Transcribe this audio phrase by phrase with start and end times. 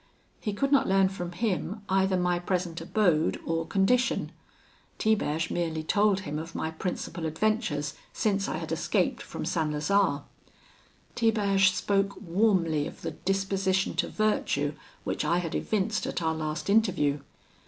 [0.39, 4.31] He could not learn from him either my present abode or condition:
[4.97, 9.71] Tiberge merely told him of my principal adventures since I had escaped from St.
[9.71, 10.23] Lazare.
[11.13, 16.67] Tiberge spoke warmly of the disposition to virtue which I had evinced at our last
[16.67, 17.19] interview.